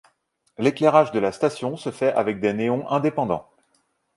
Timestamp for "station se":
1.31-1.91